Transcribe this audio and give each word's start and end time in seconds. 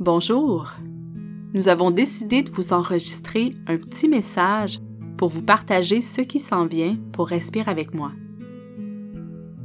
Bonjour. 0.00 0.74
Nous 1.54 1.66
avons 1.66 1.90
décidé 1.90 2.44
de 2.44 2.52
vous 2.52 2.72
enregistrer 2.72 3.56
un 3.66 3.76
petit 3.76 4.06
message 4.06 4.78
pour 5.16 5.28
vous 5.28 5.42
partager 5.42 6.00
ce 6.00 6.20
qui 6.20 6.38
s'en 6.38 6.66
vient 6.66 6.96
pour 7.10 7.26
Respire 7.26 7.68
avec 7.68 7.92
moi. 7.94 8.12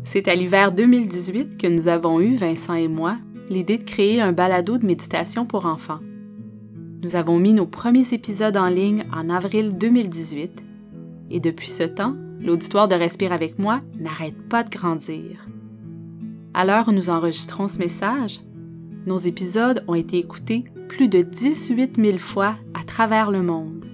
C'est 0.03 0.27
à 0.27 0.33
l'hiver 0.33 0.71
2018 0.71 1.55
que 1.55 1.67
nous 1.67 1.87
avons 1.87 2.19
eu, 2.19 2.33
Vincent 2.33 2.73
et 2.73 2.87
moi, 2.87 3.19
l'idée 3.47 3.77
de 3.77 3.83
créer 3.83 4.21
un 4.21 4.31
balado 4.31 4.79
de 4.79 4.87
méditation 4.87 5.45
pour 5.45 5.67
enfants. 5.67 5.99
Nous 7.03 7.15
avons 7.15 7.37
mis 7.37 7.53
nos 7.53 7.67
premiers 7.67 8.15
épisodes 8.15 8.57
en 8.57 8.69
ligne 8.69 9.05
en 9.13 9.29
avril 9.29 9.77
2018 9.77 10.63
et 11.29 11.39
depuis 11.41 11.69
ce 11.69 11.83
temps, 11.83 12.15
l'auditoire 12.39 12.87
de 12.87 12.95
Respire 12.95 13.33
avec 13.33 13.59
moi 13.59 13.81
n'arrête 13.99 14.49
pas 14.49 14.63
de 14.63 14.71
grandir. 14.71 15.47
À 16.55 16.65
l'heure 16.65 16.87
où 16.87 16.91
nous 16.91 17.11
enregistrons 17.11 17.67
ce 17.67 17.77
message, 17.77 18.39
nos 19.05 19.17
épisodes 19.17 19.83
ont 19.87 19.95
été 19.95 20.17
écoutés 20.17 20.63
plus 20.87 21.07
de 21.07 21.21
18 21.21 21.97
000 21.97 22.17
fois 22.17 22.55
à 22.73 22.83
travers 22.83 23.31
le 23.31 23.41
monde. 23.41 23.85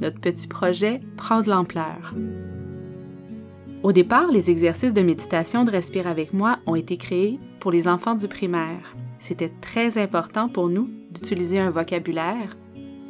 Notre 0.00 0.20
petit 0.20 0.46
projet 0.46 1.00
prend 1.16 1.42
de 1.42 1.50
l'ampleur. 1.50 2.14
Au 3.82 3.92
départ, 3.92 4.30
les 4.30 4.50
exercices 4.50 4.92
de 4.92 5.02
méditation 5.02 5.64
de 5.64 5.70
Respire 5.70 6.06
avec 6.06 6.32
moi 6.32 6.58
ont 6.66 6.74
été 6.74 6.96
créés 6.96 7.38
pour 7.60 7.72
les 7.72 7.88
enfants 7.88 8.14
du 8.14 8.28
primaire. 8.28 8.94
C'était 9.18 9.52
très 9.60 9.98
important 9.98 10.48
pour 10.48 10.68
nous 10.68 10.88
d'utiliser 11.12 11.58
un 11.58 11.70
vocabulaire, 11.70 12.56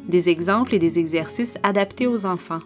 des 0.07 0.29
exemples 0.29 0.73
et 0.73 0.79
des 0.79 0.97
exercices 0.97 1.57
adaptés 1.63 2.07
aux 2.07 2.25
enfants. 2.25 2.61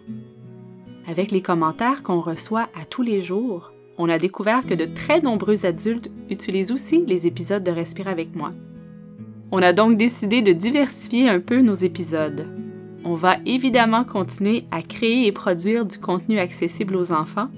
Avec 1.08 1.30
les 1.30 1.42
commentaires 1.42 2.02
qu'on 2.02 2.20
reçoit 2.20 2.68
à 2.80 2.84
tous 2.84 3.02
les 3.02 3.20
jours, 3.20 3.72
on 3.98 4.08
a 4.08 4.18
découvert 4.18 4.66
que 4.66 4.74
de 4.74 4.84
très 4.84 5.20
nombreux 5.20 5.64
adultes 5.64 6.10
utilisent 6.30 6.72
aussi 6.72 7.04
les 7.06 7.26
épisodes 7.26 7.64
de 7.64 7.70
Respire 7.70 8.08
avec 8.08 8.34
moi. 8.34 8.52
On 9.50 9.62
a 9.62 9.72
donc 9.72 9.96
décidé 9.96 10.42
de 10.42 10.52
diversifier 10.52 11.28
un 11.28 11.40
peu 11.40 11.60
nos 11.60 11.72
épisodes. 11.72 12.46
On 13.04 13.14
va 13.14 13.36
évidemment 13.46 14.04
continuer 14.04 14.64
à 14.70 14.82
créer 14.82 15.26
et 15.26 15.32
produire 15.32 15.86
du 15.86 15.98
contenu 15.98 16.38
accessible 16.38 16.96
aux 16.96 17.12
enfants, 17.12 17.48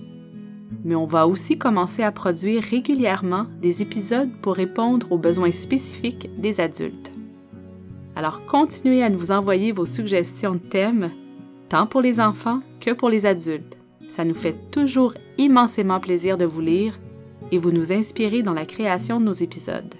mais 0.84 0.94
on 0.94 1.06
va 1.06 1.26
aussi 1.26 1.56
commencer 1.56 2.02
à 2.02 2.12
produire 2.12 2.62
régulièrement 2.62 3.46
des 3.60 3.82
épisodes 3.82 4.30
pour 4.42 4.54
répondre 4.54 5.10
aux 5.10 5.18
besoins 5.18 5.50
spécifiques 5.50 6.28
des 6.38 6.60
adultes. 6.60 7.10
Alors 8.14 8.44
continuez 8.46 9.02
à 9.02 9.10
nous 9.10 9.30
envoyer 9.30 9.72
vos 9.72 9.86
suggestions 9.86 10.54
de 10.54 10.58
thèmes, 10.58 11.10
tant 11.68 11.86
pour 11.86 12.02
les 12.02 12.20
enfants 12.20 12.60
que 12.80 12.90
pour 12.90 13.08
les 13.08 13.26
adultes. 13.26 13.77
Ça 14.08 14.24
nous 14.24 14.34
fait 14.34 14.56
toujours 14.70 15.14
immensément 15.36 16.00
plaisir 16.00 16.36
de 16.36 16.46
vous 16.46 16.60
lire 16.60 16.98
et 17.52 17.58
vous 17.58 17.70
nous 17.70 17.92
inspirer 17.92 18.42
dans 18.42 18.54
la 18.54 18.66
création 18.66 19.20
de 19.20 19.26
nos 19.26 19.32
épisodes. 19.32 19.94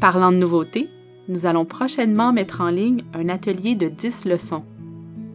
Parlant 0.00 0.32
de 0.32 0.38
nouveautés, 0.38 0.88
nous 1.28 1.46
allons 1.46 1.64
prochainement 1.64 2.32
mettre 2.32 2.60
en 2.60 2.68
ligne 2.68 3.04
un 3.14 3.28
atelier 3.28 3.74
de 3.74 3.88
10 3.88 4.24
leçons. 4.24 4.64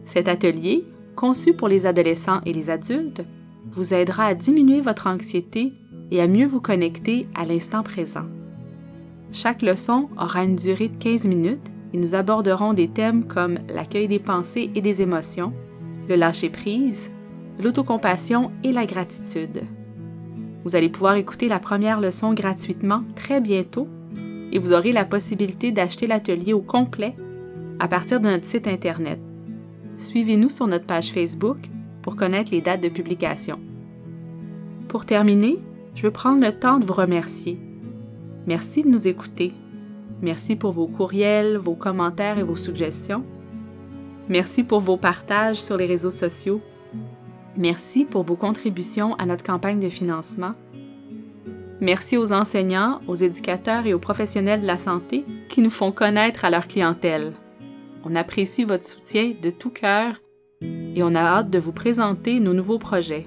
Cet 0.04 0.28
atelier, 0.28 0.84
conçu 1.16 1.54
pour 1.54 1.68
les 1.68 1.86
adolescents 1.86 2.40
et 2.44 2.52
les 2.52 2.70
adultes, 2.70 3.22
vous 3.70 3.94
aidera 3.94 4.26
à 4.26 4.34
diminuer 4.34 4.80
votre 4.80 5.06
anxiété 5.06 5.72
et 6.10 6.20
à 6.20 6.26
mieux 6.26 6.46
vous 6.46 6.60
connecter 6.60 7.26
à 7.34 7.44
l'instant 7.44 7.82
présent. 7.82 8.26
Chaque 9.32 9.62
leçon 9.62 10.08
aura 10.18 10.44
une 10.44 10.56
durée 10.56 10.88
de 10.88 10.96
15 10.96 11.26
minutes 11.26 11.66
et 11.92 11.98
nous 11.98 12.14
aborderons 12.14 12.72
des 12.72 12.88
thèmes 12.88 13.26
comme 13.26 13.58
l'accueil 13.68 14.08
des 14.08 14.18
pensées 14.18 14.70
et 14.74 14.80
des 14.80 15.02
émotions, 15.02 15.52
le 16.08 16.16
lâcher-prise, 16.16 17.10
l'autocompassion 17.60 18.50
et 18.62 18.72
la 18.72 18.86
gratitude. 18.86 19.62
Vous 20.64 20.76
allez 20.76 20.88
pouvoir 20.88 21.14
écouter 21.14 21.48
la 21.48 21.58
première 21.58 22.00
leçon 22.00 22.34
gratuitement 22.34 23.02
très 23.14 23.40
bientôt 23.40 23.88
et 24.52 24.58
vous 24.58 24.72
aurez 24.72 24.92
la 24.92 25.04
possibilité 25.04 25.72
d'acheter 25.72 26.06
l'atelier 26.06 26.52
au 26.52 26.60
complet 26.60 27.14
à 27.80 27.88
partir 27.88 28.20
de 28.20 28.28
notre 28.28 28.46
site 28.46 28.66
Internet. 28.66 29.20
Suivez-nous 29.96 30.50
sur 30.50 30.66
notre 30.66 30.86
page 30.86 31.12
Facebook 31.12 31.58
pour 32.02 32.16
connaître 32.16 32.52
les 32.52 32.60
dates 32.60 32.80
de 32.80 32.88
publication. 32.88 33.58
Pour 34.88 35.04
terminer, 35.04 35.58
je 35.94 36.02
veux 36.02 36.10
prendre 36.10 36.40
le 36.40 36.52
temps 36.52 36.78
de 36.78 36.86
vous 36.86 36.92
remercier. 36.92 37.58
Merci 38.46 38.82
de 38.82 38.88
nous 38.88 39.08
écouter. 39.08 39.52
Merci 40.22 40.56
pour 40.56 40.72
vos 40.72 40.86
courriels, 40.86 41.58
vos 41.58 41.74
commentaires 41.74 42.38
et 42.38 42.42
vos 42.42 42.56
suggestions. 42.56 43.24
Merci 44.28 44.64
pour 44.64 44.80
vos 44.80 44.96
partages 44.96 45.60
sur 45.60 45.76
les 45.76 45.86
réseaux 45.86 46.10
sociaux 46.10 46.60
Merci 47.58 48.04
pour 48.04 48.22
vos 48.22 48.36
contributions 48.36 49.16
à 49.16 49.26
notre 49.26 49.42
campagne 49.42 49.80
de 49.80 49.88
financement. 49.88 50.52
Merci 51.80 52.16
aux 52.16 52.32
enseignants, 52.32 53.00
aux 53.08 53.16
éducateurs 53.16 53.84
et 53.84 53.94
aux 53.94 53.98
professionnels 53.98 54.62
de 54.62 54.66
la 54.66 54.78
santé 54.78 55.24
qui 55.48 55.60
nous 55.60 55.70
font 55.70 55.90
connaître 55.90 56.44
à 56.44 56.50
leur 56.50 56.68
clientèle. 56.68 57.32
On 58.04 58.14
apprécie 58.14 58.62
votre 58.62 58.84
soutien 58.84 59.32
de 59.42 59.50
tout 59.50 59.70
cœur 59.70 60.22
et 60.62 61.02
on 61.02 61.16
a 61.16 61.20
hâte 61.20 61.50
de 61.50 61.58
vous 61.58 61.72
présenter 61.72 62.38
nos 62.38 62.54
nouveaux 62.54 62.78
projets. 62.78 63.26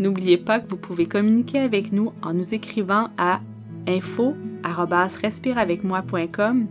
N'oubliez 0.00 0.38
pas 0.38 0.58
que 0.58 0.68
vous 0.68 0.76
pouvez 0.76 1.06
communiquer 1.06 1.60
avec 1.60 1.92
nous 1.92 2.10
en 2.22 2.34
nous 2.34 2.52
écrivant 2.52 3.10
à 3.16 3.38
info@respireavecmoi.com 3.86 6.66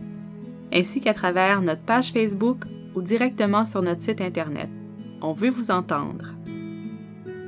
ainsi 0.74 1.00
qu'à 1.00 1.14
travers 1.14 1.62
notre 1.62 1.82
page 1.82 2.12
Facebook 2.12 2.64
ou 2.94 3.00
directement 3.00 3.64
sur 3.64 3.80
notre 3.80 4.02
site 4.02 4.20
internet. 4.20 4.68
On 5.22 5.32
veut 5.32 5.48
vous 5.48 5.70
entendre. 5.70 6.35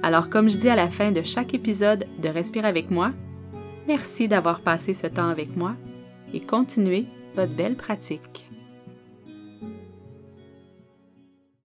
Alors 0.03 0.31
comme 0.31 0.49
je 0.49 0.57
dis 0.57 0.69
à 0.69 0.77
la 0.77 0.89
fin 0.89 1.11
de 1.11 1.23
chaque 1.23 1.55
épisode 1.55 2.07
de 2.23 2.29
Respire 2.29 2.65
avec 2.65 2.91
moi, 2.91 3.13
merci 3.87 4.29
d'avoir 4.29 4.61
passé 4.61 4.95
ce 4.95 5.07
temps 5.07 5.29
avec 5.29 5.57
moi 5.57 5.75
et 6.33 6.41
continuez 6.41 7.05
votre 7.35 7.53
belle 7.53 7.77
pratique. 7.77 8.48